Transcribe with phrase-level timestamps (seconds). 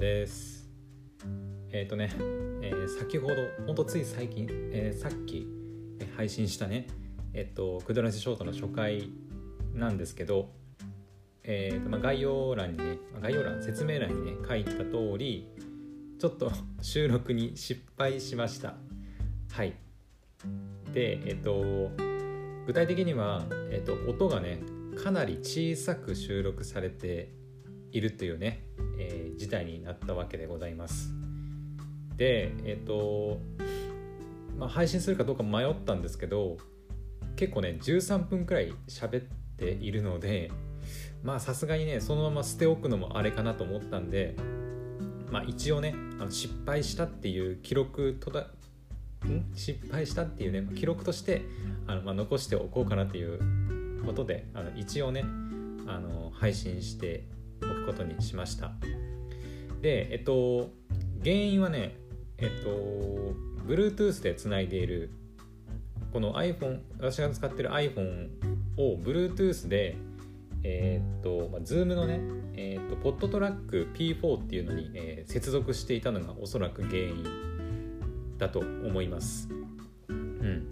[0.00, 0.66] です。
[1.72, 2.10] えっ、ー、とね、
[2.62, 3.34] えー、先ほど、
[3.66, 5.46] ほんとつい最近、えー、さっき、
[6.16, 6.86] 配信したね、
[7.34, 9.10] えっ、と、クドラジショートの初回
[9.74, 10.48] なんですけど、
[11.44, 15.46] えーとまあ、概要欄にね、概要欄、説明欄にね、書いた通り、
[16.18, 18.76] ちょっと 収録に失敗しました。
[19.50, 19.74] はい。
[20.94, 21.90] で、えっ、と、
[22.66, 24.62] 具体的には、えっ、と、音がね、
[24.96, 27.28] かなり小さく収録されて
[27.92, 28.64] いるというね、
[29.00, 31.14] えー、事態になったわけでございます。
[32.16, 33.40] で、えっ、ー、と、
[34.58, 36.58] まあ、配信するかどうか迷ったんですけど、
[37.36, 39.24] 結構ね、13分くらい喋っ
[39.56, 40.50] ているので、
[41.22, 44.36] まあさすがにね、そのまま捨ておくのもあれかなと思ったんで、
[45.30, 48.40] まあ一応ね、あの失敗したっていう記録とだ、
[49.26, 49.50] ん？
[49.54, 51.42] 失敗したっていうね、記録として
[51.86, 55.24] あの、まあ、残しておこうかなということで、あの一応ね、
[55.86, 57.24] あの配信して
[57.90, 58.72] ことにしました
[59.80, 60.70] でえっと
[61.22, 61.96] 原因はね
[62.38, 62.70] えっと
[63.66, 65.10] Bluetooth でつないでいる
[66.12, 68.28] この iPhone 私が使ってる iPhone
[68.76, 69.96] を Bluetooth で
[70.62, 72.20] えー、っと、まあ、Zoom のね、
[72.54, 77.24] えー、っと、ポットトラック P4 っていうのに、えー、接続していたのがおそらく原因
[78.36, 79.48] だと思います。
[80.08, 80.66] うん。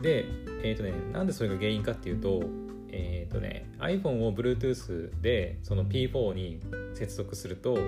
[0.00, 0.24] で、
[0.62, 2.44] えっ、とね、なんでそれが原因かっていうと、
[2.92, 6.60] えっ、ー、とね iPhone を Bluetooth でその P4 に
[6.94, 7.78] 接続すると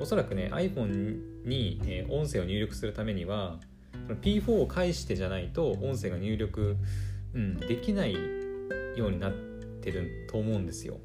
[0.00, 3.58] おそらくね iPhone に、え音声を入力するためには
[4.06, 6.76] その P4 を介してじゃないと音声が入力、
[7.34, 8.14] うん、できない
[8.96, 9.32] ようになっ
[9.80, 10.98] てると思うんですよ。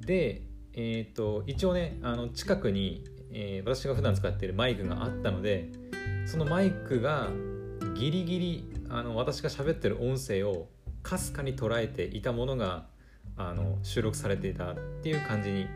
[0.00, 0.42] で、
[0.72, 5.70] えーと、一応ねあの近くに、えー、私が普段使っているマイクがあったので
[6.26, 7.30] そのマイクが
[7.94, 10.68] ギリギリあの私が喋ってる音声を
[11.04, 12.86] かすかに捉えていたものが
[13.36, 15.66] あの収録されていたっていう感じに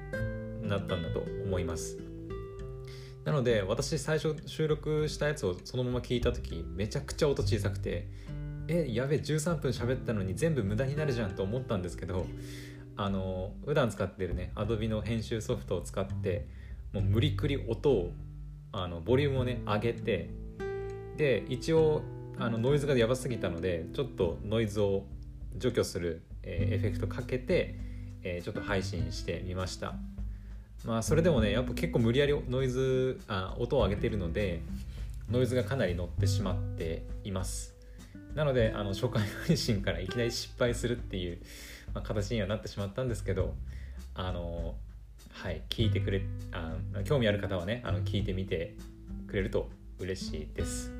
[0.63, 1.99] なったんだと思います。
[3.25, 8.09] なので私最初収録したやつをそのまま聞いた時めちゃくちゃ音小さくて
[8.69, 12.27] えやべえ13分喋ったのに全部無駄になるじゃんと思ったんですけど
[12.97, 16.47] あの普段使ってるね Adobe の編集ソフトを使って
[16.95, 18.13] もう無理くり音を
[18.73, 20.31] あのボリュームをね上げて
[21.19, 22.03] で一応
[22.39, 25.05] あのノイズがやばすぎたのでちょっとノイズを
[25.57, 27.75] 除去する、えー、エフェクトかけて、
[28.23, 29.95] えー、ちょっと配信してみました。
[30.85, 34.61] まあそれでもねやっぱ結構無理やりノイズあ音を上げているので
[35.31, 37.75] ノイズがかなり乗ってしまっています。
[38.35, 41.39] なのであの初回配信からいきなり失敗するっていう、
[41.95, 43.55] まあ、形にはなってしまったんですけど
[44.15, 44.75] あの
[45.33, 46.23] はい聞いてくれ
[46.53, 48.75] あ興味ある方はねあの聞いてみて
[49.27, 50.98] くれると嬉しいです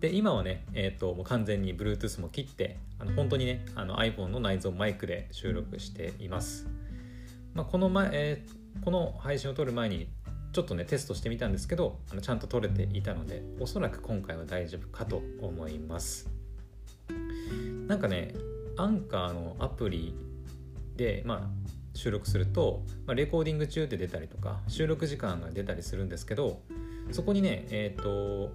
[0.00, 6.66] で今はね、えーと、もう完全に Bluetooth も切ってあの本当にねあの iPhone の内蔵マイクで収録しています、
[7.54, 10.08] まあ、この前、えー、この配信を撮る前に
[10.52, 16.30] ちょっとねテストしてみたんですけどあのちゃんと撮れていたのでおそらく今回は大丈夫かと思います。
[17.86, 18.34] なんかね
[18.76, 20.14] アンカーのアプリ
[20.96, 26.60] で、まあ、収録すると、まあ、レコーディング中で出たりとか収録時間が出たりするんですけど
[27.12, 28.50] そこにねえっ、ー、と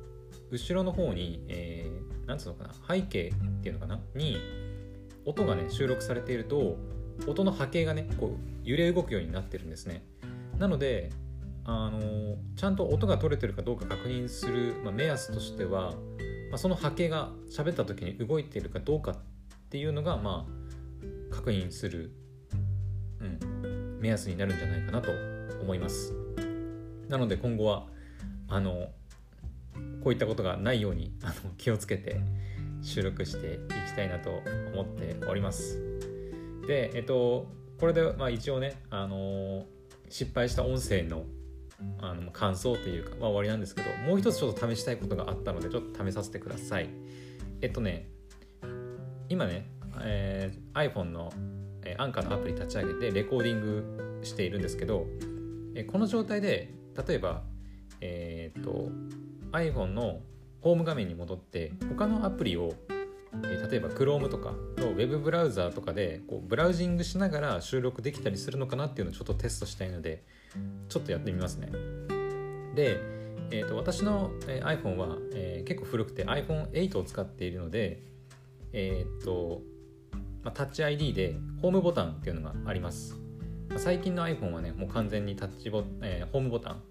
[0.51, 4.00] 後ろの方に、えー、なんつうのかな背景っていうのかな？
[4.16, 4.38] に
[5.25, 6.78] 音がね収録されていると
[7.28, 10.03] 音の波形がねこう揺れ動くようになってるんですね。
[10.57, 11.11] なので
[11.63, 15.91] あのちゃんと音が取れてるかどうか確認する、まあ、目安としては、
[16.50, 19.16] まあ、その波形が喋った時に動いているかどうかっ
[19.69, 20.47] ていうのがま
[21.31, 22.11] あ確認する、
[23.19, 23.23] う
[23.67, 25.11] ん、目安になるんじゃないかなと
[25.61, 26.13] 思います。
[27.07, 27.88] なので今後は
[28.47, 28.90] あの
[30.03, 32.22] こういったことがないようにあの気をつけて
[32.81, 33.57] 収録してい
[33.88, 34.41] きたいなと
[34.73, 35.79] 思っております。
[36.67, 37.47] で、えっと、
[37.79, 39.66] これで、まあ、一応ね、あの
[40.09, 41.23] 失敗した音声の
[42.00, 46.90] あの感想というか、まあ、終わりなんですけど、もう一つちょっと試したいことがあったので、ちょっと試させてください。
[47.61, 48.07] えっとね、
[49.29, 49.67] 今ね、
[50.02, 51.31] えー、iPhone の、
[51.84, 55.08] えー、アンカーのアプリ立ち上げてレコーディングしているんですけど、
[55.73, 56.73] えー、この状態で、
[57.08, 57.43] 例えば、
[57.99, 58.91] えー、っと、
[59.51, 60.21] iPhone の
[60.61, 62.73] ホーム画面に戻って他のアプリを
[63.41, 70.23] 例えば Chrome とかの Web ブラウザーとかでこうブラウジングしながら収録できたりするのかなっていうのをちょっとテストしたいので
[70.89, 71.69] ちょっとやってみますね。
[72.75, 72.99] で、
[73.51, 78.03] えーと、私の、iPhone は、えー、結構古くて iPhone8 を使っているので
[78.73, 79.61] えっ、ー、と、
[80.43, 83.15] まあ、タッチ ID でホームボタンっていうのがあります、
[83.69, 86.81] まあ、最近の iPhone はねもう完全にタッチボ、えー、ホームボタン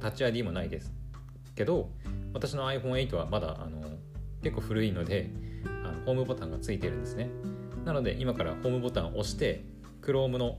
[0.00, 0.92] タッチ ID もないです。
[1.54, 1.90] けど
[2.32, 3.82] 私の iPhone8 はまだあの
[4.42, 5.30] 結構古いので
[5.84, 7.30] あのホームボタンがついてるんですね。
[7.84, 9.64] なので今からホームボタンを押して
[10.02, 10.58] Chrome の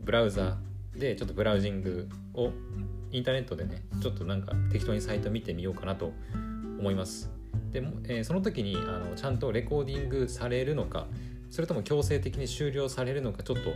[0.00, 0.58] ブラウザ
[0.96, 2.50] でちょっとブラウジングを
[3.10, 6.12] インターネットでねちょっとなんか適当にサイト見てみようかなと
[6.78, 7.30] 思います。
[7.72, 11.06] で、えー、その時にあのちゃんとレコーディングされるのか
[11.50, 13.72] それとも強制的に終了されるのかちょっと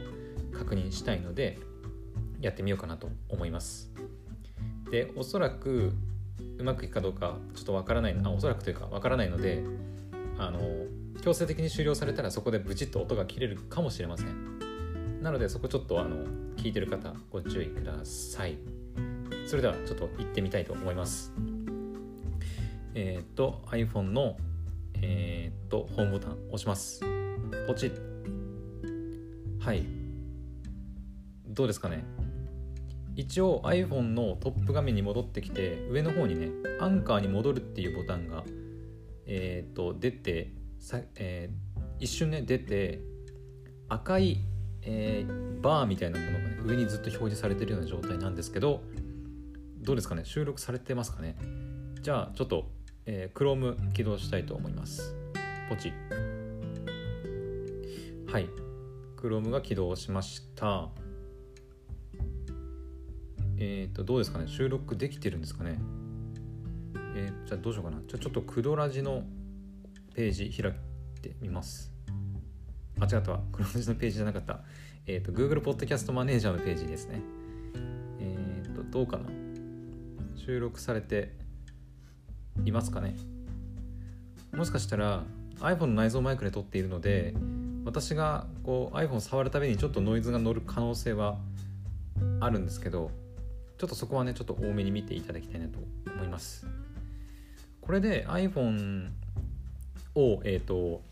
[0.56, 1.58] 確認したいので
[2.40, 3.90] やってみようかなと思います。
[4.90, 5.92] でおそらく
[6.58, 9.62] うまくいくかどうかちょっとわからないあおそらくというかわからないので
[10.38, 10.60] あの
[11.22, 15.20] 強制的に終了されたらそこでブチッと音が切れるかもしれません。
[15.22, 16.24] なのでそこちょっとあの
[16.56, 18.58] 聞いてる方ご注意ください。
[19.46, 21.32] それではちょっと行ってみたいと思います。
[22.94, 24.36] えっ、ー、と iPhone の
[25.02, 27.00] えっ、ー、とホームボタン押します。
[27.66, 27.92] ポチッ。
[29.58, 29.84] はい。
[31.48, 32.04] どうですかね？
[33.16, 38.44] 一応 iPhone のトップ画面に戻ってきて上の方にねアンカーに戻るっていうボタンが
[39.26, 43.00] えっ、ー、と出てさ、えー、一瞬ね出て
[43.88, 44.38] 赤い、
[44.82, 48.82] えー、バーみたいなものがね上にずっと表示されてるような状態なんですけど
[49.78, 50.24] どうですかね？
[50.24, 51.36] 収録されてますかね？
[52.02, 52.68] じゃあちょっと、
[53.06, 55.14] えー、Chrome 起動したいと思います。
[55.68, 55.92] ポチ。
[58.26, 58.48] はい。
[59.16, 60.90] Chrome が起動しました。
[63.58, 64.48] えっ、ー、とどうですかね？
[64.48, 65.78] 収録できてるんですかね？
[67.14, 67.98] えー、じゃあどうしようかな。
[68.06, 69.24] じゃあちょっとクドラジの
[70.14, 70.74] ページ開い
[71.20, 71.92] てみます。
[73.00, 73.40] あ違ったわ。
[73.52, 74.60] クドラジのページじゃなかった。
[75.06, 77.20] えっ、ー、と Google Podcast マネージャーのページですね。
[78.20, 79.24] えっ、ー、とどうかな？
[80.36, 81.32] 収録されて
[82.64, 83.16] いますかね？
[84.52, 85.24] もしかしたら
[85.60, 87.34] iPhone の内蔵マイクで撮っているので
[87.84, 91.38] 私がこう iPhone 触るたびにちょっとノイズが乗る可能性は
[92.40, 93.10] あるんですけど
[93.78, 95.78] ちょっとそこはねちょっと多めに見ていただきたいなと
[96.14, 96.66] 思います。
[97.80, 99.10] これで iPhone
[100.14, 101.02] をえっ、ー、と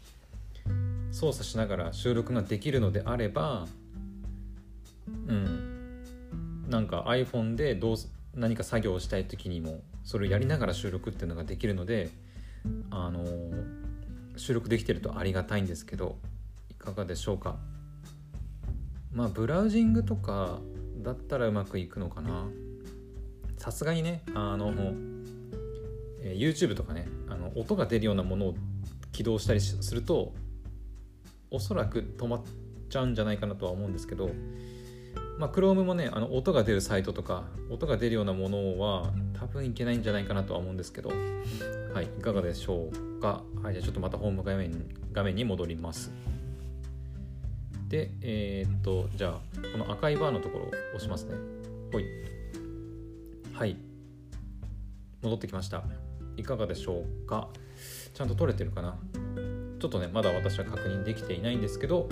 [1.13, 3.67] 操作しながら収録ができるのであれば
[5.29, 5.71] うん。
[6.69, 7.97] なんか iPhone でどう
[8.35, 12.11] 何か作業をしたい時にもそれをやりながら収録っていうのができるので
[12.91, 13.25] あの
[14.37, 16.17] 収録できてるとありがたいんですけど
[16.71, 17.57] いかがでしょうか？
[19.13, 20.59] まあブラウジングとか
[21.05, 22.49] だったらうまくいくのかな。
[23.59, 24.75] さすがにねあの、
[26.21, 28.55] えー、YouTube とかねあの音が出るようなものを
[29.13, 30.35] 起動したりすると
[31.51, 32.43] おそらく止まっ
[32.91, 34.31] ちゃうんじゃないかなとは思うんですけど
[35.39, 41.11] まあ Chrome もねあの音が出るサイトとか音が出るようなものは多分いけないんじゃないかなとは思うんですけど
[41.95, 43.45] はいいかがでしょうか。
[43.63, 46.13] はいじゃあちょっとまたホーム画面画面に戻ります。
[47.95, 51.37] で、えー、っと、じゃあ、この赤いバーのところを押しますね。
[51.93, 52.05] ほい。
[53.53, 53.77] はい。
[55.23, 55.85] 戻ってきました。
[56.37, 57.51] いかがでしょうか？
[58.13, 58.99] ちゃんと撮れてるかな？
[59.79, 62.09] ちょっとね、まだ私は確認できていないんですけど、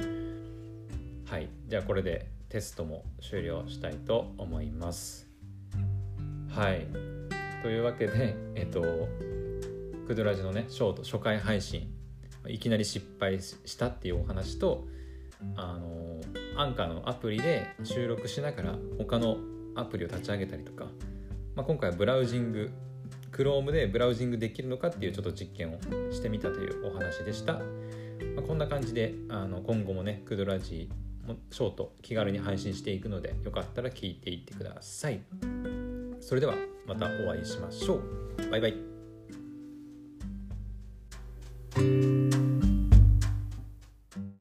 [1.28, 1.48] はい。
[1.66, 5.26] じゃあ、これでテストも終了したいと思います。
[6.48, 6.86] はい。
[7.64, 9.08] というわけで、えっと、
[10.06, 11.92] クドラジのね、ショート初回配信、
[12.46, 14.86] いきなり失敗したっていうお話と、
[15.56, 16.20] あの
[16.56, 19.38] アンカーのアプリで収録しながら他の
[19.74, 20.86] アプリを立ち上げたりとか、
[21.54, 22.70] まあ、今回はブラウジング
[23.32, 25.78] Chrome でブラウジングできるのかっていうちょっと実験を
[26.12, 27.60] してみたというお話でした、ま
[28.38, 30.90] あ、こんな感じであの今後もねクドラジ
[31.26, 35.20] もショート気軽に配信していくのでよかったら聞いていってください。
[36.20, 36.54] それでは
[36.86, 38.50] またお会いしましょう。
[38.50, 38.74] バイバイ。